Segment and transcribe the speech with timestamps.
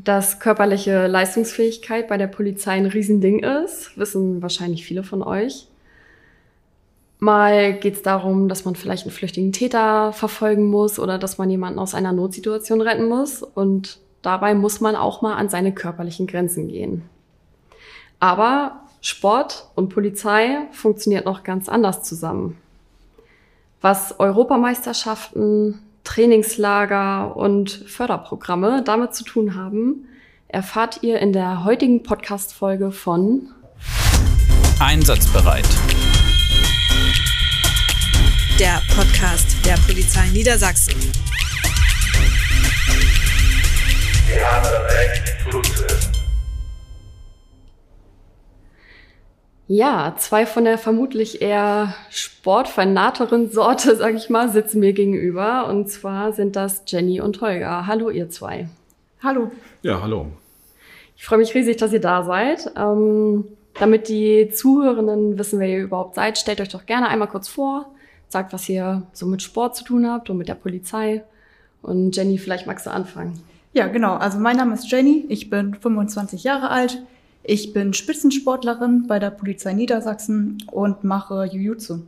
[0.00, 5.66] Dass körperliche Leistungsfähigkeit bei der Polizei ein Riesending ist, wissen wahrscheinlich viele von euch.
[7.18, 11.50] Mal geht es darum, dass man vielleicht einen flüchtigen Täter verfolgen muss oder dass man
[11.50, 13.42] jemanden aus einer Notsituation retten muss.
[13.42, 17.02] Und dabei muss man auch mal an seine körperlichen Grenzen gehen.
[18.20, 22.56] Aber Sport und Polizei funktioniert noch ganz anders zusammen.
[23.80, 30.08] Was Europameisterschaften, Trainingslager und Förderprogramme damit zu tun haben,
[30.48, 33.50] erfahrt ihr in der heutigen Podcast-Folge von
[34.80, 35.68] Einsatzbereit.
[38.58, 40.94] Der Podcast der Polizei Niedersachsen.
[44.28, 46.07] Wir haben das Recht zuzuhören.
[49.70, 55.68] Ja, zwei von der vermutlich eher sportfanateren Sorte, sag ich mal, sitzen mir gegenüber.
[55.68, 57.86] Und zwar sind das Jenny und Holger.
[57.86, 58.68] Hallo, ihr zwei.
[59.22, 59.52] Hallo.
[59.82, 60.28] Ja, hallo.
[61.18, 62.72] Ich freue mich riesig, dass ihr da seid.
[62.76, 63.44] Ähm,
[63.78, 67.90] damit die Zuhörenden wissen, wer ihr überhaupt seid, stellt euch doch gerne einmal kurz vor.
[68.30, 71.24] Sagt, was ihr so mit Sport zu tun habt und mit der Polizei.
[71.82, 73.38] Und Jenny, vielleicht magst du anfangen.
[73.74, 74.14] Ja, genau.
[74.14, 75.26] Also mein Name ist Jenny.
[75.28, 77.02] Ich bin 25 Jahre alt.
[77.50, 82.00] Ich bin Spitzensportlerin bei der Polizei Niedersachsen und mache Jiu-Jitsu.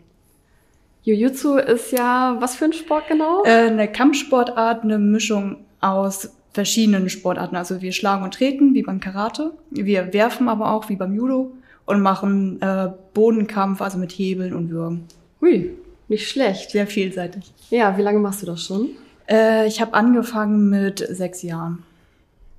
[1.05, 3.43] Jiu-Jitsu ist ja was für ein Sport genau?
[3.45, 7.57] Äh, eine Kampfsportart, eine Mischung aus verschiedenen Sportarten.
[7.57, 9.53] Also wir schlagen und treten, wie beim Karate.
[9.71, 11.53] Wir werfen aber auch, wie beim Judo.
[11.87, 15.07] Und machen äh, Bodenkampf, also mit Hebeln und Würgen.
[15.41, 15.71] Hui,
[16.09, 16.73] nicht schlecht.
[16.73, 17.51] Sehr vielseitig.
[17.71, 18.91] Ja, wie lange machst du das schon?
[19.27, 21.83] Äh, ich habe angefangen mit sechs Jahren.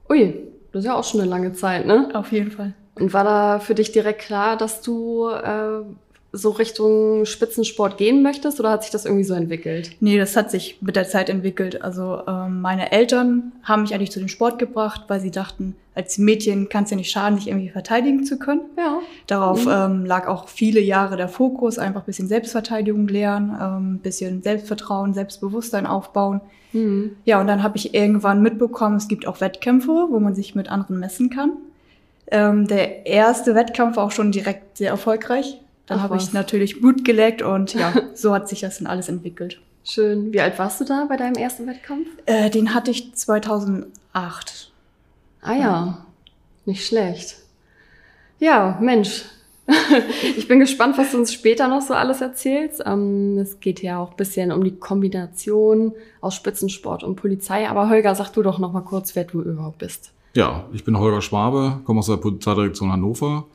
[0.10, 0.34] Ui,
[0.72, 2.10] das ist ja auch schon eine lange Zeit, ne?
[2.14, 2.74] Auf jeden Fall.
[2.96, 5.82] Und war da für dich direkt klar, dass du äh,
[6.34, 9.92] so Richtung Spitzensport gehen möchtest oder hat sich das irgendwie so entwickelt?
[10.00, 11.82] Nee, das hat sich mit der Zeit entwickelt.
[11.82, 16.18] Also ähm, meine Eltern haben mich eigentlich zu dem Sport gebracht, weil sie dachten, als
[16.18, 18.62] Mädchen kann es ja nicht schaden, sich irgendwie verteidigen zu können.
[18.78, 19.00] Ja.
[19.28, 19.72] Darauf Mhm.
[19.74, 24.42] ähm, lag auch viele Jahre der Fokus, einfach ein bisschen Selbstverteidigung lernen, ähm, ein bisschen
[24.42, 26.40] Selbstvertrauen, Selbstbewusstsein aufbauen.
[26.72, 27.18] Mhm.
[27.26, 30.70] Ja, und dann habe ich irgendwann mitbekommen, es gibt auch Wettkämpfe, wo man sich mit
[30.72, 31.52] anderen messen kann.
[32.28, 35.60] Ähm, der erste Wettkampf war auch schon direkt sehr erfolgreich.
[35.92, 39.60] Dann habe ich natürlich Blut geleckt und ja, so hat sich das dann alles entwickelt.
[39.84, 40.32] Schön.
[40.32, 42.08] Wie alt warst du da bei deinem ersten Wettkampf?
[42.26, 44.72] Äh, den hatte ich 2008.
[45.42, 46.06] Ah ja,
[46.66, 47.38] nicht schlecht.
[48.40, 49.26] Ja, Mensch.
[50.38, 52.84] ich bin gespannt, was du uns später noch so alles erzählst.
[52.86, 57.68] Ähm, es geht ja auch ein bisschen um die Kombination aus Spitzensport und Polizei.
[57.70, 60.12] Aber Holger, sag du doch noch mal kurz, wer du überhaupt bist.
[60.36, 63.46] Ja, ich bin Holger Schwabe, komme aus der Polizeidirektion Hannover,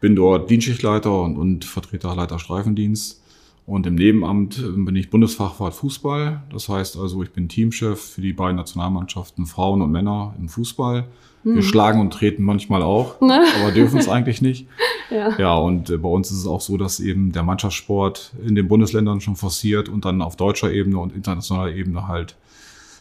[0.00, 3.22] bin dort Dienstschichtleiter und, und Vertreter Leiter Streifendienst.
[3.66, 6.42] Und im Nebenamt äh, bin ich Bundesfachwart Fußball.
[6.52, 11.06] Das heißt also, ich bin Teamchef für die beiden Nationalmannschaften Frauen und Männer im Fußball.
[11.46, 13.44] Wir schlagen und treten manchmal auch, Ne?
[13.60, 14.66] aber dürfen es eigentlich nicht.
[15.10, 15.36] Ja.
[15.38, 18.66] Ja, und äh, bei uns ist es auch so, dass eben der Mannschaftssport in den
[18.66, 22.36] Bundesländern schon forciert und dann auf deutscher Ebene und internationaler Ebene halt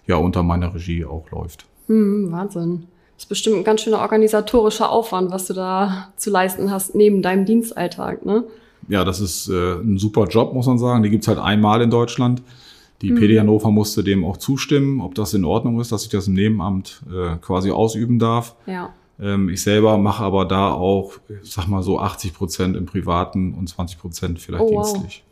[0.07, 1.65] ja unter meiner Regie auch läuft.
[1.87, 2.87] Hm, Wahnsinn.
[3.23, 7.21] Das ist bestimmt ein ganz schöner organisatorischer Aufwand, was du da zu leisten hast neben
[7.21, 8.43] deinem Dienstalltag, ne?
[8.89, 11.03] Ja, das ist äh, ein super Job, muss man sagen.
[11.03, 12.41] Die gibt's halt einmal in Deutschland.
[13.01, 16.27] Die PD Hannover musste dem auch zustimmen, ob das in Ordnung ist, dass ich das
[16.27, 18.57] im Nebenamt äh, quasi ausüben darf.
[18.65, 18.89] Ja.
[19.21, 21.13] Ähm, ich selber mache aber da auch,
[21.43, 24.91] sag mal so 80 Prozent im Privaten und 20 Prozent vielleicht Oh, wow.
[24.91, 25.23] dienstlich.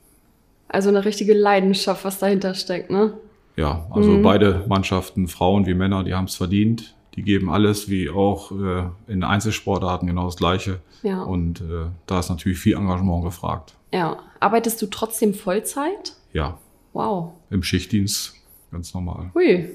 [0.70, 3.16] Also eine richtige Leidenschaft, was dahinter steckt, ne?
[3.58, 4.22] Ja, also Mhm.
[4.22, 6.96] beide Mannschaften, Frauen wie Männer, die haben es verdient.
[7.16, 10.80] Die geben alles, wie auch äh, in Einzelsportarten genau das Gleiche.
[11.04, 11.24] Ja.
[11.24, 13.76] Und äh, da ist natürlich viel Engagement gefragt.
[13.92, 14.20] Ja.
[14.40, 16.14] Arbeitest du trotzdem Vollzeit?
[16.34, 16.58] Ja,
[16.94, 17.34] Wow.
[17.50, 18.36] im Schichtdienst
[18.72, 19.32] ganz normal.
[19.34, 19.70] Hui.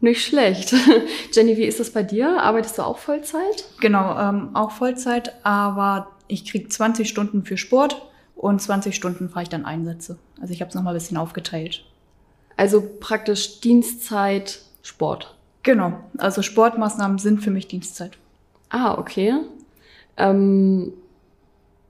[0.00, 0.74] Nicht schlecht.
[1.32, 2.40] Jenny, wie ist das bei dir?
[2.42, 3.64] Arbeitest du auch Vollzeit?
[3.80, 8.00] Genau, ähm, auch Vollzeit, aber ich krieg 20 Stunden für Sport
[8.36, 10.18] und 20 Stunden fahre ich dann Einsätze.
[10.40, 11.84] Also ich habe es nochmal ein bisschen aufgeteilt.
[12.56, 15.34] Also praktisch Dienstzeit, Sport.
[15.68, 18.12] Genau, also Sportmaßnahmen sind für mich Dienstzeit.
[18.70, 19.34] Ah, okay.
[20.16, 20.94] Ähm,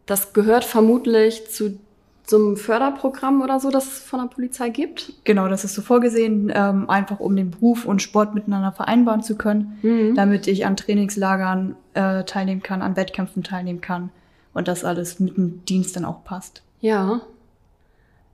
[0.05, 1.79] das gehört vermutlich zu
[2.27, 5.13] so einem Förderprogramm oder so, das es von der Polizei gibt.
[5.23, 9.37] Genau, das ist so vorgesehen, ähm, einfach um den Beruf und Sport miteinander vereinbaren zu
[9.37, 10.17] können, Mhm.
[10.17, 14.11] damit ich an Trainingslagern äh, teilnehmen kann, an Wettkämpfen teilnehmen kann
[14.55, 16.63] und das alles mit dem Dienst dann auch passt.
[16.81, 17.21] Ja.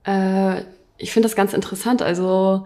[0.05, 0.61] Äh,
[0.97, 2.01] ich finde das ganz interessant.
[2.01, 2.65] Also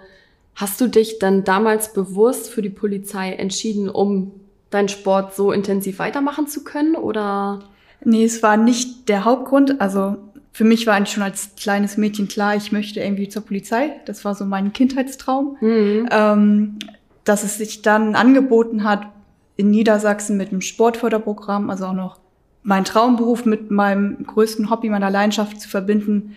[0.56, 4.32] hast du dich dann damals bewusst für die Polizei entschieden, um
[4.70, 6.96] deinen Sport so intensiv weitermachen zu können?
[6.96, 7.64] Oder
[8.04, 9.82] Nee, es war nicht der Hauptgrund.
[9.82, 10.18] Also
[10.52, 13.92] für mich war eigentlich schon als kleines Mädchen klar, ich möchte irgendwie zur Polizei.
[14.06, 15.58] Das war so mein Kindheitstraum.
[15.60, 16.10] Mhm.
[16.12, 16.80] Ähm,
[17.24, 19.08] dass es sich dann angeboten hat,
[19.56, 22.20] in Niedersachsen mit dem Sportförderprogramm, also auch noch
[22.64, 26.36] mein Traumberuf mit meinem größten Hobby, meiner Leidenschaft zu verbinden,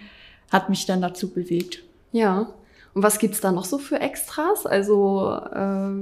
[0.51, 1.83] hat mich dann dazu bewegt.
[2.11, 2.49] Ja.
[2.95, 4.67] Und was gibt's da noch so für Extras?
[4.67, 5.59] Also äh,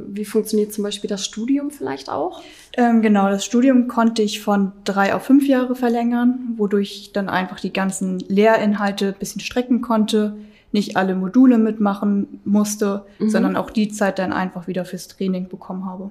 [0.09, 2.43] wie funktioniert zum Beispiel das Studium vielleicht auch?
[2.77, 7.29] Ähm, genau, das Studium konnte ich von drei auf fünf Jahre verlängern, wodurch ich dann
[7.29, 10.37] einfach die ganzen Lehrinhalte ein bisschen strecken konnte,
[10.73, 13.31] nicht alle Module mitmachen musste, Mhm.
[13.31, 16.11] sondern auch die Zeit dann einfach wieder fürs Training bekommen habe.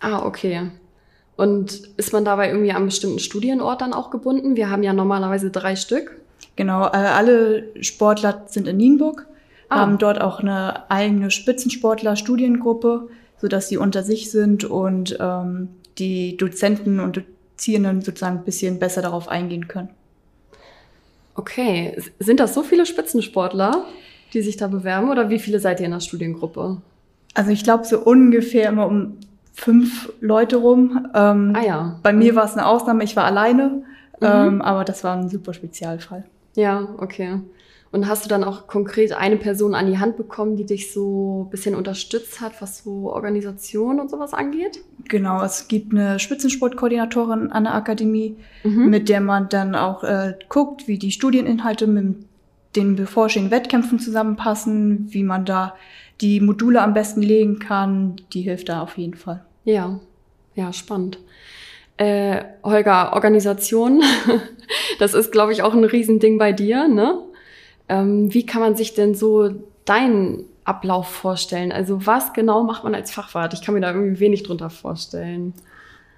[0.00, 0.70] Ah, okay.
[1.36, 4.56] Und ist man dabei irgendwie an einen bestimmten Studienort dann auch gebunden?
[4.56, 6.20] Wir haben ja normalerweise drei Stück.
[6.56, 9.26] Genau, äh, alle Sportler sind in Nienburg,
[9.68, 9.80] Ah.
[9.80, 13.08] haben dort auch eine eigene Spitzensportler-Studiengruppe,
[13.40, 15.68] sodass sie unter sich sind und ähm,
[15.98, 17.22] die Dozenten und
[17.56, 19.90] Dozierenden sozusagen ein bisschen besser darauf eingehen können.
[21.34, 21.96] Okay.
[22.18, 23.84] Sind das so viele Spitzensportler,
[24.32, 25.10] die sich da bewerben?
[25.10, 26.80] Oder wie viele seid ihr in der Studiengruppe?
[27.34, 29.18] Also ich glaube so ungefähr immer um
[29.52, 31.08] fünf Leute rum.
[31.14, 32.00] Ähm, Ah ja.
[32.02, 33.82] Bei mir war es eine Ausnahme, ich war alleine,
[34.20, 36.24] ähm, aber das war ein super Spezialfall.
[36.54, 37.40] Ja, okay.
[37.90, 41.44] Und hast du dann auch konkret eine Person an die Hand bekommen, die dich so
[41.46, 44.80] ein bisschen unterstützt hat, was so Organisation und sowas angeht?
[45.08, 48.90] Genau, es gibt eine Spitzensportkoordinatorin an der Akademie, Mhm.
[48.90, 52.16] mit der man dann auch äh, guckt, wie die Studieninhalte mit
[52.76, 55.74] den bevorstehenden Wettkämpfen zusammenpassen, wie man da
[56.20, 58.16] die Module am besten legen kann.
[58.34, 59.44] Die hilft da auf jeden Fall.
[59.64, 59.98] Ja,
[60.54, 61.18] ja, spannend.
[61.96, 64.02] Äh, Holger, Organisation,
[64.98, 67.18] das ist, glaube ich, auch ein Riesending bei dir, ne?
[67.88, 69.50] Ähm, wie kann man sich denn so
[69.84, 71.72] deinen Ablauf vorstellen?
[71.72, 73.54] Also was genau macht man als Fachwart?
[73.54, 75.54] Ich kann mir da irgendwie wenig drunter vorstellen.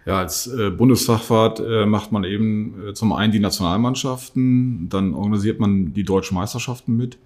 [0.07, 5.61] Ja, als äh, Bundesfachwart äh, macht man eben äh, zum einen die Nationalmannschaften, dann organisiert
[5.61, 7.19] man die deutschen Meisterschaften mit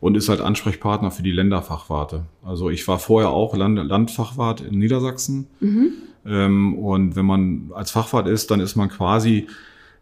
[0.00, 2.26] und ist halt Ansprechpartner für die Länderfachwarte.
[2.44, 5.46] Also ich war vorher auch Land Landfachwart in Niedersachsen.
[5.60, 5.92] Mhm.
[6.26, 9.46] Ähm, und wenn man als Fachwart ist, dann ist man quasi,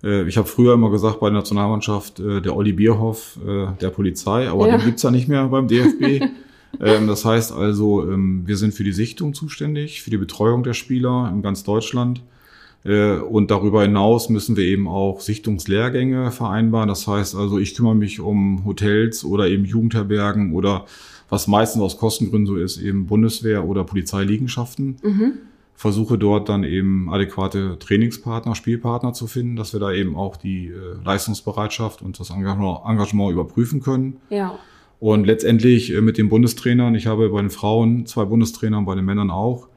[0.03, 4.49] ich habe früher immer gesagt bei der Nationalmannschaft, äh, der Olli Bierhoff äh, der Polizei,
[4.49, 4.77] aber Ja.
[4.77, 6.23] den gibt's ja nicht mehr beim DFB.
[6.81, 10.75] ähm, das heißt also, ähm, wir sind für die Sichtung zuständig, für die Betreuung der
[10.75, 12.23] Spieler in ganz Deutschland.
[12.85, 16.89] Äh, Und darüber hinaus müssen wir eben auch Sichtungslehrgänge vereinbaren.
[16.89, 20.85] Das heißt also, ich kümmere mich um Hotels oder eben Jugendherbergen oder
[21.29, 25.33] was meistens aus Kostengründen so ist, eben Bundeswehr oder Polizeiliegenschaften Mhm.
[25.77, 30.69] Versuche dort dann eben adäquate Trainingspartner, Spielpartner zu finden, dass wir da eben auch die
[30.69, 30.73] äh,
[31.05, 34.17] Leistungsbereitschaft und das Engagement, Engagement überprüfen können.
[34.31, 34.59] Ja.
[34.99, 38.95] Und letztendlich äh, mit den Bundestrainern, ich habe bei den Frauen zwei Bundestrainer und bei
[38.95, 39.69] den Männern auch,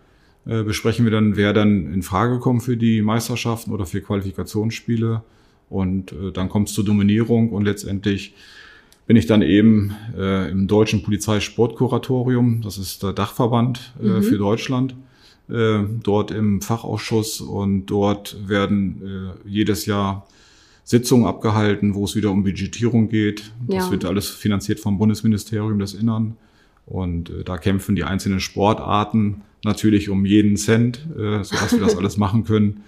[0.46, 5.22] äh, besprechen wir dann, wer dann in Frage kommt für die Meisterschaften oder für Qualifikationsspiele.
[5.69, 8.34] Und äh, dann kommt es zur Dominierung und letztendlich
[9.06, 14.24] bin ich dann eben äh, im Deutschen Polizeisportkuratorium, das ist der Dachverband äh, Mhm.
[14.24, 14.96] für Deutschland,
[15.51, 20.28] äh, dort im Fachausschuss und dort werden äh, jedes Jahr
[20.84, 23.51] Sitzungen abgehalten, wo es wieder um Budgetierung geht.
[23.68, 23.92] Das Ja.
[23.92, 26.36] wird alles finanziert vom Bundesministerium des Innern.
[26.86, 31.96] Und äh, da kämpfen die einzelnen Sportarten natürlich um jeden Cent, äh, sodass wir das
[32.00, 32.81] alles machen können.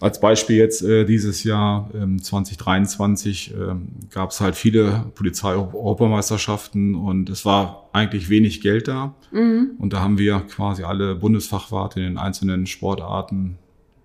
[0.00, 7.28] Als Beispiel jetzt äh, dieses Jahr ähm, 2023 ähm, gab es halt viele Polizei-Europameisterschaften und
[7.28, 9.14] es war eigentlich wenig Geld da.
[9.30, 9.72] Mhm.
[9.78, 13.58] Und da haben wir quasi alle Bundesfachwarte in den einzelnen Sportarten,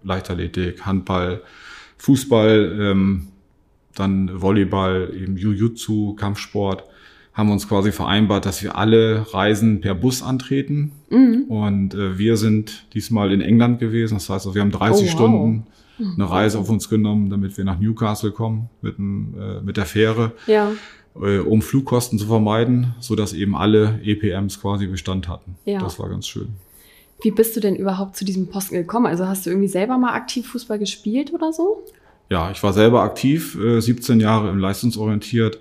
[0.04, 1.42] Leichtathletik, Handball,
[1.98, 3.30] Fußball, ähm,
[3.96, 6.84] dann Volleyball, eben Jiu-Jitsu, Kampfsport,
[7.36, 10.94] haben uns quasi vereinbart, dass wir alle Reisen per Bus antreten.
[11.10, 11.44] Mhm.
[11.50, 14.16] Und äh, wir sind diesmal in England gewesen.
[14.16, 15.12] Das heißt, wir haben 30 Oh, wow.
[15.12, 15.68] Stunden
[16.00, 19.86] eine Reise auf uns genommen, damit wir nach Newcastle kommen mit, dem, äh, mit der
[19.86, 20.72] Fähre, Ja,
[21.16, 25.56] äh, um Flugkosten zu vermeiden, so dass eben alle EPMs quasi Bestand hatten.
[25.66, 25.80] Ja.
[25.80, 26.50] Das war ganz schön.
[27.22, 29.06] Wie bist du denn überhaupt zu diesem Posten gekommen?
[29.06, 31.84] Also hast du irgendwie selber mal aktiv Fußball gespielt oder so?
[32.30, 35.60] Ja, ich war selber aktiv, äh, 17 Jahre im leistungsorientiert,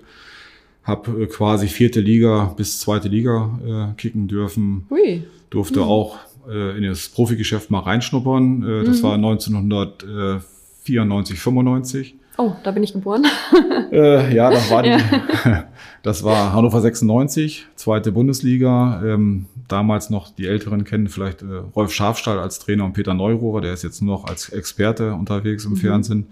[0.85, 3.59] habe äh, quasi vierte Liga bis zweite Liga
[3.91, 5.23] äh, kicken dürfen, Hui.
[5.49, 5.85] durfte Mhm.
[5.85, 6.17] auch
[6.49, 8.63] äh, in das Profigeschäft mal reinschnuppern.
[8.63, 9.03] Äh, das Mhm.
[9.03, 12.15] war 1994, 95.
[12.37, 13.25] Oh, da bin ich geboren.
[13.91, 14.97] Äh, ja, das war, die,
[16.03, 19.01] das war Hannover 96, zweite Bundesliga.
[19.05, 23.61] Ähm, damals noch die Älteren kennen vielleicht äh, Rolf Schafstall als Trainer und Peter Neurohrer,
[23.61, 25.77] der ist jetzt nur noch als Experte unterwegs im Mhm.
[25.77, 26.25] Fernsehen.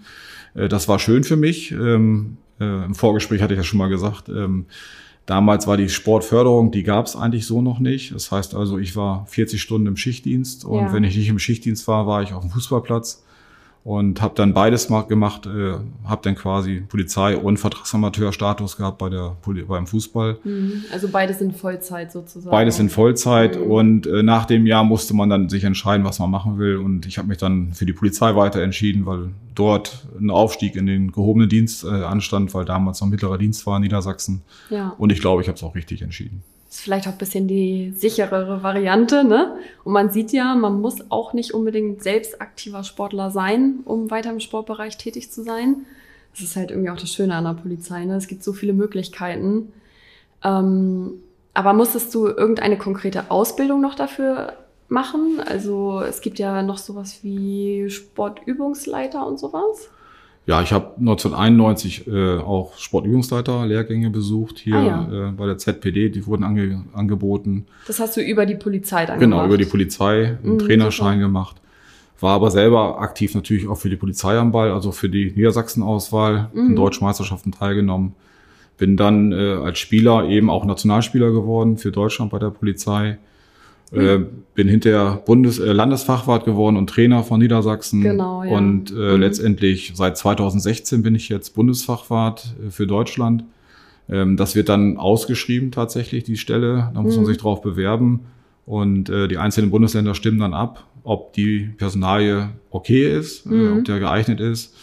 [0.54, 1.70] Äh, das war schön für mich.
[1.72, 4.66] Ähm, äh, Im Vorgespräch hatte ich ja schon mal gesagt, ähm,
[5.26, 8.14] damals war die Sportförderung, die gab es eigentlich so noch nicht.
[8.14, 10.92] Das heißt also, ich war 40 Stunden im Schichtdienst und Ja.
[10.92, 13.24] wenn ich nicht im Schichtdienst war, war ich auf dem Fußballplatz.
[13.84, 15.74] Und habe dann beides mal gemacht, äh,
[16.04, 19.36] habe dann quasi Polizei und Vertragsamateurstatus gehabt bei der
[19.68, 20.38] beim Fußball.
[20.42, 20.84] Mhm.
[20.90, 22.50] Also beide sind Vollzeit sozusagen.
[22.50, 23.70] Beides in Vollzeit Mhm.
[23.70, 27.04] und äh, nach dem Jahr musste man dann sich entscheiden, was man machen will und
[27.06, 31.12] ich habe mich dann für die Polizei weiter entschieden, weil dort ein Aufstieg in den
[31.12, 34.94] gehobenen Dienst äh, anstand, weil damals noch mittlerer Dienst war in Niedersachsen Ja.
[34.98, 36.42] und ich glaube, ich habe es auch richtig entschieden.
[36.74, 39.58] Ist vielleicht auch ein bisschen die sicherere Variante, ne?
[39.84, 44.30] Und man sieht ja, man muss auch nicht unbedingt selbst aktiver Sportler sein, um weiter
[44.30, 45.86] im Sportbereich tätig zu sein.
[46.32, 48.16] Das ist halt irgendwie auch das Schöne an der Polizei, ne?
[48.16, 49.72] Es gibt so viele Möglichkeiten.
[50.42, 51.22] Ähm,
[51.54, 54.54] aber musstest du irgendeine konkrete Ausbildung noch dafür
[54.88, 55.40] machen?
[55.46, 59.90] Also es gibt ja noch sowas wie Sportübungsleiter und sowas.
[60.46, 66.26] Ja, ich habe 1991 äh, auch Sportübungsleiter-Lehrgänge besucht hier Ah, äh, bei der ZPD, die
[66.26, 67.66] wurden ange angeboten.
[67.86, 69.48] Das hast du über die Polizei dann Genau, gemacht.
[69.48, 71.26] über die Polizei, einen Mhm, Trainerschein super.
[71.26, 71.56] gemacht.
[72.20, 76.50] War aber selber aktiv natürlich auch für die Polizei am Ball, also für die Niedersachsen-Auswahl,
[76.52, 76.66] Mhm.
[76.70, 78.14] in deutschen Meisterschaften teilgenommen.
[78.76, 83.18] Bin dann äh, als Spieler eben auch Nationalspieler geworden für Deutschland bei der Polizei.
[83.94, 84.00] Mhm.
[84.00, 88.00] Äh, bin hinterher Bundes äh, Landesfachwart geworden und Trainer von Niedersachsen.
[88.02, 88.56] Genau, ja.
[88.56, 89.20] Und äh, Mhm.
[89.20, 93.44] letztendlich seit 2016 bin ich jetzt Bundesfachwart äh, für Deutschland.
[94.08, 96.90] Ähm, das wird dann ausgeschrieben tatsächlich, die Stelle.
[96.94, 97.28] Da muss man Mhm.
[97.28, 98.20] sich drauf bewerben.
[98.66, 103.78] Und äh, die einzelnen Bundesländer stimmen dann ab, ob die Personalie okay ist, äh, Mhm.
[103.78, 104.74] ob der geeignet ist.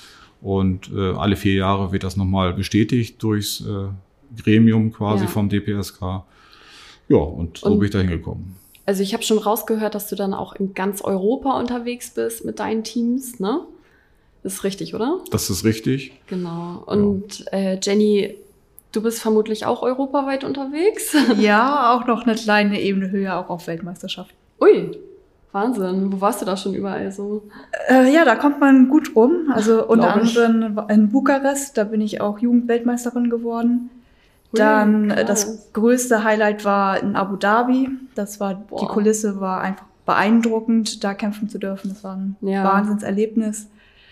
[0.42, 5.30] Und äh, alle vier Jahre wird das nochmal bestätigt durchs äh, Gremium quasi Ja.
[5.30, 6.24] vom DPSK.
[7.10, 8.56] Ja, und so Und- bin ich da hingekommen.
[8.92, 12.60] Also ich habe schon rausgehört, dass du dann auch in ganz Europa unterwegs bist mit
[12.60, 13.62] deinen Teams, ne?
[14.44, 15.20] Das ist richtig, oder?
[15.32, 16.12] Das ist richtig.
[16.28, 16.84] Genau.
[16.88, 18.36] Und äh, Jenny,
[18.92, 21.16] du bist vermutlich auch europaweit unterwegs.
[21.40, 24.36] Ja, auch noch eine kleine Ebene höher, auch auf Weltmeisterschaft.
[24.60, 24.92] Ui,
[25.54, 26.12] Wahnsinn.
[26.12, 27.44] Wo warst du da schon überall so?
[27.88, 29.54] Äh, ja, da kommt man gut rum.
[29.54, 33.90] Also unter anderem in Bukarest, da bin ich auch Jugendweltmeisterin geworden.
[34.54, 35.26] Dann äh, krass.
[35.46, 37.90] das größte Highlight war in Abu Dhabi.
[38.16, 38.88] Das war die Boah.
[38.90, 41.90] Kulisse war einfach beeindruckend, da kämpfen zu dürfen.
[41.90, 42.64] Das war ein Ja.
[42.64, 43.68] Wahnsinnserlebnis.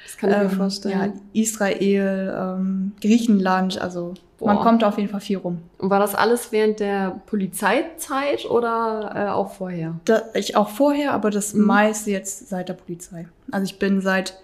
[0.05, 1.13] Das kann ich mir Ähm, vorstellen.
[1.33, 4.63] Ja, Israel, ähm, Griechenland, also man Boah.
[4.63, 5.59] kommt auf jeden Fall viel rum.
[5.77, 9.95] Und war das alles während der Polizeizeit oder äh, auch vorher?
[10.05, 11.65] Da, ich auch vorher, aber das Mhm.
[11.65, 13.27] meiste jetzt seit der Polizei.
[13.51, 14.35] Also ich bin seit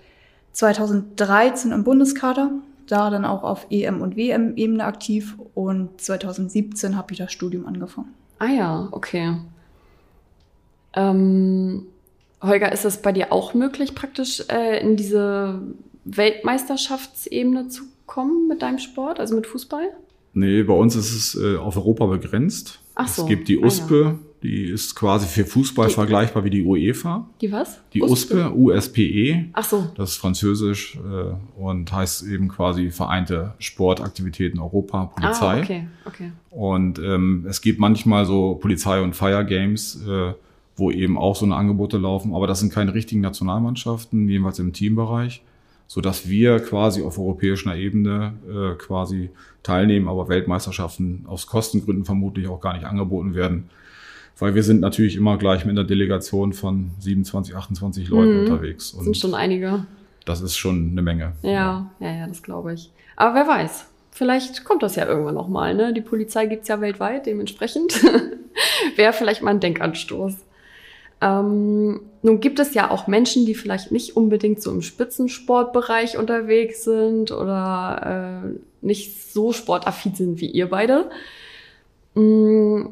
[0.52, 2.50] 2013 im Bundeskader,
[2.88, 8.14] da dann auch auf EM- und WM-Ebene aktiv und 2017 habe ich das Studium angefangen.
[8.40, 9.38] Ah ja, okay.
[10.94, 11.86] Ähm,
[12.42, 15.62] Holger, ist es bei dir auch möglich, praktisch äh, in diese
[16.06, 19.90] Weltmeisterschaftsebene zu kommen mit deinem Sport, also mit Fußball?
[20.34, 22.80] Nee, bei uns ist es äh, auf Europa begrenzt.
[22.96, 23.24] Ach so.
[23.24, 24.20] Es gibt die Ah, ja.
[24.46, 27.28] Die ist quasi für Fußball Die- vergleichbar wie die UEFA.
[27.42, 27.80] Die was?
[27.94, 29.88] Die USPE, USPE, Ach so.
[29.96, 35.58] das ist französisch äh, und heißt eben quasi Vereinte Sportaktivitäten Europa, Polizei.
[35.60, 36.32] Ah, okay, okay.
[36.52, 40.34] Und ähm, es gibt manchmal so Polizei- und Fire Games, äh,
[40.76, 44.74] wo eben auch so eine Angebote laufen, aber das sind keine richtigen Nationalmannschaften, jedenfalls im
[44.74, 45.42] Teambereich,
[45.88, 49.32] so dass wir quasi auf europäischer Ebene äh, quasi
[49.64, 53.70] teilnehmen, aber Weltmeisterschaften aus Kostengründen vermutlich auch gar nicht angeboten werden,
[54.40, 58.40] weil wir sind natürlich immer gleich mit einer Delegation von 27, 28 Leuten Mhm.
[58.42, 59.86] unterwegs Das sind und schon einige.
[60.26, 61.34] das ist schon eine Menge.
[61.42, 62.92] Ja, ja, ja, das glaube ich.
[63.16, 63.86] Aber wer weiß.
[64.12, 65.94] Vielleicht kommt das ja irgendwann nochmal, ne?
[65.94, 68.02] Die Polizei gibt's ja weltweit, dementsprechend
[68.96, 70.36] wäre vielleicht mal ein Denkanstoß.
[71.22, 76.84] Ähm, nun gibt es ja auch Menschen, die vielleicht nicht unbedingt so im Spitzensportbereich unterwegs
[76.86, 81.10] sind oder äh, nicht so sportaffin sind wie ihr beide.
[82.16, 82.88] Mm,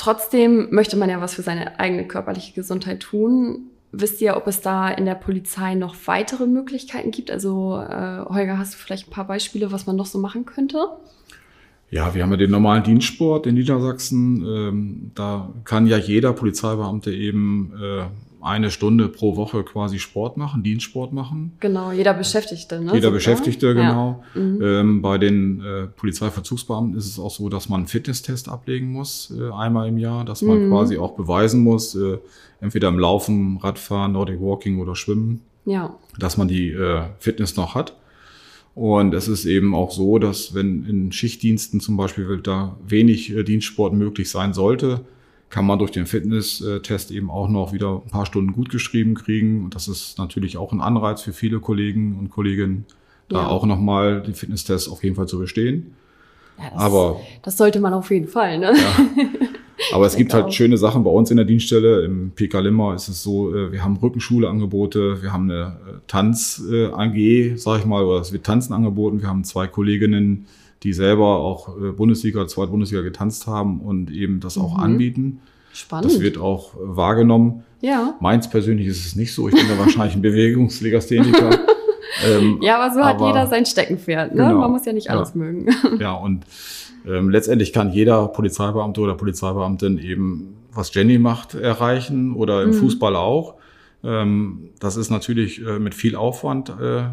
[0.00, 3.66] trotzdem möchte man ja was für seine eigene körperliche Gesundheit tun.
[3.92, 7.30] Wisst ihr, ob es da in der Polizei noch weitere Möglichkeiten gibt?
[7.30, 10.78] Also, äh, Holger, hast du vielleicht ein paar Beispiele, was man noch so machen könnte?
[11.90, 14.46] Ja, wir haben ja den normalen Dienstsport in Niedersachsen.
[14.46, 18.04] Ähm, da kann ja jeder Polizeibeamte eben äh,
[18.42, 21.52] eine Stunde pro Woche quasi Sport machen, Dienstsport machen.
[21.60, 22.86] Genau, jeder Beschäftigte, ne?
[22.86, 23.10] Jeder Sogar?
[23.12, 23.72] Beschäftigte, Ja.
[23.72, 24.24] genau.
[24.34, 24.60] Mhm.
[24.62, 29.32] Ähm, bei den äh, Polizeiverzugsbeamten ist es auch so, dass man einen Fitnesstest ablegen muss,
[29.38, 30.70] äh, einmal im Jahr, dass man Mhm.
[30.70, 32.18] quasi auch beweisen muss, äh,
[32.60, 37.74] entweder im Laufen, Radfahren, Nordic Walking oder Schwimmen, Ja, dass man die äh, Fitness noch
[37.74, 37.96] hat.
[38.74, 43.42] Und es ist eben auch so, dass wenn in Schichtdiensten zum Beispiel da wenig äh,
[43.42, 45.00] Dienstsport möglich sein sollte,
[45.50, 49.64] kann man durch den Fitnesstest eben auch noch wieder ein paar Stunden gut geschrieben kriegen.
[49.64, 52.86] Und das ist natürlich auch ein Anreiz für viele Kollegen und Kolleginnen,
[53.28, 53.48] da Ja.
[53.48, 55.92] auch nochmal die Fitnesstests auf jeden Fall zu bestehen.
[56.58, 58.72] ja das, Aber das sollte man auf jeden Fall, ne?
[59.92, 60.52] Aber es gibt halt auch.
[60.52, 62.04] schöne Sachen bei uns in der Dienststelle.
[62.04, 67.56] Im PK Limmer ist es so, äh, wir haben Rückenschule-Angebote, wir haben eine äh, Tanz-AG,
[67.56, 69.20] sag ich mal, oder es wird Tanzen angeboten.
[69.20, 70.46] Wir haben zwei Kolleginnen,
[70.82, 74.82] die selber auch äh, Bundesliga, Zweitbundesliga getanzt haben und eben das auch Mhm.
[74.82, 75.40] anbieten.
[75.72, 76.06] Spannend.
[76.06, 77.62] Das wird auch äh, wahrgenommen.
[77.80, 78.14] ja.
[78.20, 79.48] Meins persönlich ist es nicht so.
[79.48, 80.22] Ich bin da wahrscheinlich ein
[80.80, 81.50] Bewegungslegastheniker.
[82.26, 84.34] ähm, Ja, aber so hat Aber- jeder sein Steckenpferd.
[84.34, 84.42] Ne?
[84.48, 84.58] Genau.
[84.60, 85.12] Man muss ja nicht Ja.
[85.16, 85.68] alles mögen.
[86.00, 86.44] Ja, und
[87.06, 92.74] ähm, letztendlich kann jeder Polizeibeamte oder Polizeibeamtin eben, was Jenny macht, erreichen oder im Mhm.
[92.74, 93.54] Fußball auch.
[94.02, 97.04] Ähm, das ist natürlich äh, mit viel Aufwand äh,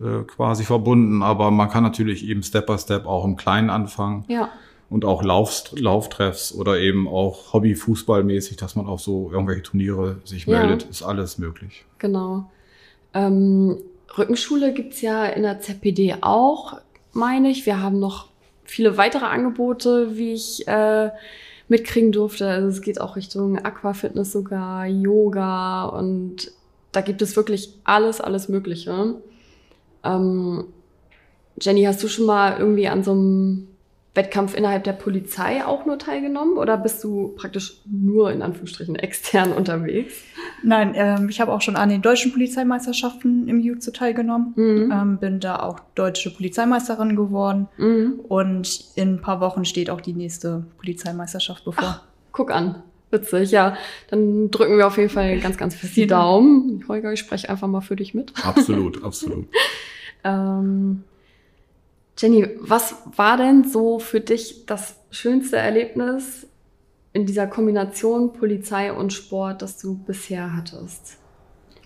[0.00, 4.24] äh, quasi verbunden, aber man kann natürlich eben Step by Step auch im Kleinen anfangen
[4.28, 4.48] Ja.
[4.90, 10.46] und auch Lauf, Lauftreffs oder eben auch Hobby-Fußballmäßig, dass man auf so irgendwelche Turniere sich
[10.46, 10.58] Ja.
[10.58, 11.84] meldet, ist alles möglich.
[11.98, 12.50] Genau.
[13.14, 13.78] Ähm,
[14.16, 16.78] Rückenschule gibt's ja in der ZPD auch,
[17.12, 17.66] meine ich.
[17.66, 18.28] Wir haben noch
[18.64, 21.10] viele weitere Angebote, wie ich äh,
[21.68, 22.46] mitkriegen durfte.
[22.48, 26.52] Also es geht auch Richtung Aquafitness sogar, Yoga und
[26.92, 29.14] da gibt es wirklich alles, alles Mögliche.
[30.04, 30.64] Ähm,
[31.60, 33.68] Jenny, hast du schon mal irgendwie an so einem
[34.14, 39.52] Wettkampf innerhalb der Polizei auch nur teilgenommen oder bist du praktisch nur in Anführungsstrichen extern
[39.56, 40.14] unterwegs?
[40.62, 44.52] Nein, ähm, ich habe auch schon an den deutschen Polizeimeisterschaften im Jiu-Jitsu teilgenommen.
[44.54, 44.92] Mhm.
[44.92, 47.68] Ähm, bin da auch deutsche Polizeimeisterin geworden.
[47.78, 48.20] Mhm.
[48.28, 52.02] Und in ein paar Wochen steht auch die nächste Polizeimeisterschaft bevor.
[52.32, 52.82] Guck an.
[53.10, 53.76] Witzig, ja.
[54.08, 56.06] Dann drücken wir auf jeden Fall ganz, ganz fest die.
[56.06, 56.84] Daumen.
[56.88, 58.32] Holger, ich spreche einfach mal für dich mit.
[58.42, 59.48] Absolut, absolut.
[60.24, 61.04] Ähm,
[62.18, 66.46] Jenny, was war denn so für dich das schönste Erlebnis
[67.12, 71.18] in dieser Kombination Polizei und Sport, das du bisher hattest?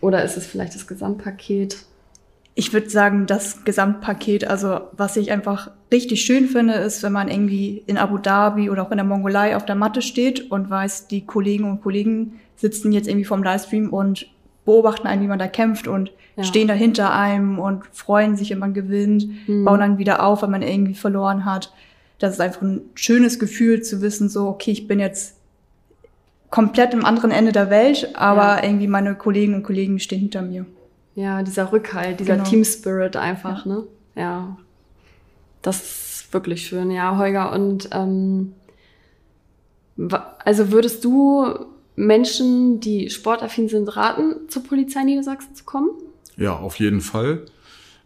[0.00, 1.78] Oder ist es vielleicht das Gesamtpaket?
[2.54, 7.28] Ich würde sagen, das Gesamtpaket, also was ich einfach richtig schön finde, ist, wenn man
[7.28, 11.08] irgendwie in Abu Dhabi oder auch in der Mongolei auf der Matte steht und weiß,
[11.08, 14.28] die Kollegen und Kollegen sitzen jetzt irgendwie vom Livestream und
[14.66, 16.44] beobachten einen, wie man da kämpft und Ja.
[16.44, 19.64] stehen da hinter einem und freuen sich, wenn man gewinnt, Hm.
[19.64, 21.72] bauen dann wieder auf, wenn man irgendwie verloren hat.
[22.18, 25.36] Das ist einfach ein schönes Gefühl zu wissen, so, okay, ich bin jetzt
[26.50, 28.64] komplett am anderen Ende der Welt, aber Ja.
[28.64, 30.66] irgendwie meine Kollegen und Kollegen stehen hinter mir.
[31.14, 32.48] Ja, dieser Rückhalt, dieser Genau.
[32.48, 33.84] Team Spirit einfach, ne?
[34.14, 34.56] Ja.
[35.62, 37.52] Das ist wirklich schön, ja, Holger.
[37.52, 38.52] Und ähm,
[40.44, 41.46] also würdest du
[41.96, 45.90] Menschen, die sportaffin sind, raten, zur Polizei Niedersachsen zu kommen?
[46.36, 47.46] Ja, auf jeden Fall.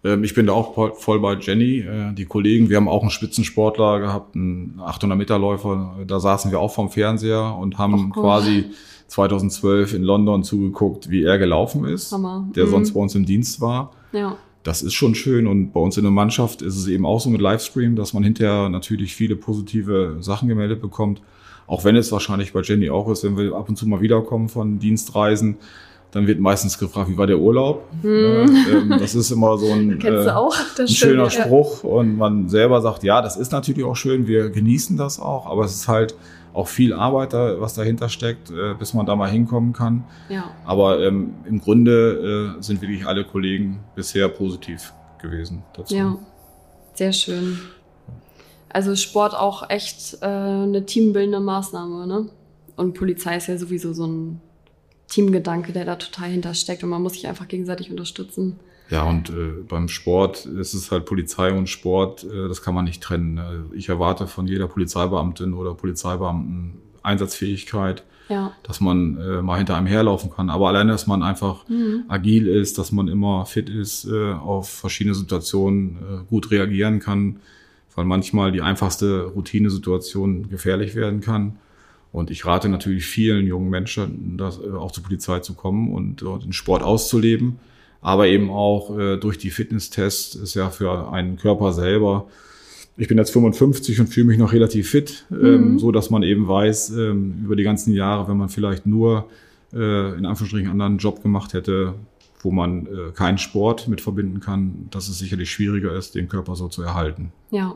[0.05, 1.81] Ähm, Ich bin da auch voll- bei Jenny.
[1.81, 5.97] Äh, Die Kollegen, wir haben auch einen Spitzensportler gehabt, einen 800 Meter Läufer.
[6.07, 8.23] Da saßen wir auch vom Fernseher und haben cool.
[8.23, 8.65] quasi
[9.09, 12.49] 2012 in London zugeguckt, wie er gelaufen ist, Hammer.
[12.55, 12.71] der Mhm.
[12.71, 13.93] sonst bei uns im Dienst war.
[14.13, 14.37] Ja.
[14.63, 17.29] Das ist schon schön und bei uns in der Mannschaft ist es eben auch so
[17.31, 21.23] mit Livestream, dass man hinterher natürlich viele positive Sachen gemeldet bekommt.
[21.71, 24.49] Auch wenn es wahrscheinlich bei Jenny auch ist, wenn wir ab und zu mal wiederkommen
[24.49, 25.57] von Dienstreisen,
[26.11, 27.85] dann wird meistens gefragt, wie war der Urlaub?
[28.03, 30.31] Ja, ähm, das ist immer so ein, äh,
[30.81, 31.31] ein schöner.
[31.31, 35.47] Spruch und man selber sagt, ja, das ist natürlich auch schön, wir genießen das auch,
[35.47, 36.17] aber es ist halt
[36.55, 40.03] auch viel Arbeit, da, was dahinter steckt, äh, bis man da mal hinkommen kann.
[40.29, 40.51] Ja.
[40.65, 45.95] Aber ähm, im Grunde äh, sind wirklich alle Kollegen bisher positiv gewesen dazu.
[45.95, 46.19] Ja.
[46.95, 47.61] Sehr schön.
[48.73, 52.29] Also Sport auch echt äh, eine teambildende Maßnahme, ne?
[52.77, 54.41] Und Polizei ist ja sowieso so ein
[55.09, 58.59] Teamgedanke, der da total hintersteckt und man muss sich einfach gegenseitig unterstützen.
[58.91, 62.85] Ja, und äh, beim Sport ist es halt Polizei und Sport, äh, das kann man
[62.85, 63.39] nicht trennen.
[63.39, 68.53] Äh, Ich erwarte von jeder Polizeibeamtin oder Polizeibeamten Einsatzfähigkeit, Ja.
[68.63, 70.49] dass man äh, mal hinter einem herlaufen kann.
[70.51, 72.05] Aber alleine, dass man einfach Mhm.
[72.09, 77.41] agil ist, dass man immer fit ist, äh, auf verschiedene Situationen äh, gut reagieren kann,
[77.95, 81.57] weil manchmal die einfachste Routinesituation gefährlich werden kann.
[82.13, 86.23] Und ich rate natürlich vielen jungen Menschen, das, äh, auch zur Polizei zu kommen und
[86.23, 87.59] den Sport auszuleben.
[88.01, 92.29] Aber eben auch äh, durch die Fitnesstests ist ja für einen Körper selber.
[92.97, 96.49] Ich bin jetzt 55 und fühle mich noch relativ fit, ähm, so dass man eben
[96.49, 99.27] weiß, ähm, über die ganzen Jahre, wenn man vielleicht nur
[99.73, 101.95] äh, in Anführungsstrichen einen anderen Job gemacht hätte,
[102.41, 106.57] wo man äh, keinen Sport mit verbinden kann, dass es sicherlich schwieriger ist, den Körper
[106.57, 107.33] so zu erhalten.
[107.51, 107.75] Ja.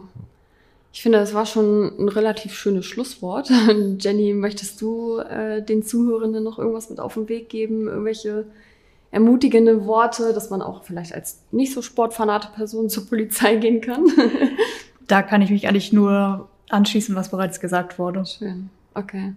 [0.92, 3.50] Ich finde, das war schon ein relativ schönes Schlusswort.
[3.98, 7.88] Jenny, möchtest du äh, den Zuhörenden noch irgendwas mit auf den Weg geben?
[7.88, 8.46] Irgendwelche
[9.10, 14.06] ermutigende Worte, dass man auch vielleicht als nicht so sportfanate Person zur Polizei gehen kann?
[15.06, 18.24] Da kann ich mich eigentlich nur anschließen, was bereits gesagt wurde.
[18.24, 18.70] Schön.
[18.94, 19.34] Okay.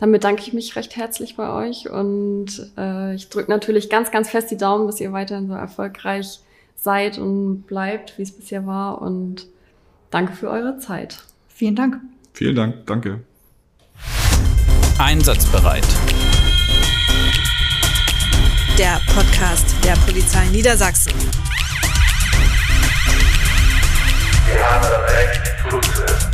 [0.00, 4.28] Dann bedanke ich mich recht herzlich bei euch und äh, ich drücke natürlich ganz, ganz
[4.28, 6.40] fest die Daumen, dass ihr weiterhin so erfolgreich
[6.76, 9.00] seid und bleibt, wie es bisher war.
[9.00, 9.46] Und
[10.10, 11.22] danke für eure Zeit.
[11.48, 12.00] Vielen Dank.
[12.32, 13.20] Vielen Dank, danke.
[14.98, 15.86] Einsatzbereit.
[18.78, 21.14] Der Podcast der Polizei Niedersachsen.
[24.46, 26.33] Wir haben das Recht zuzuhören.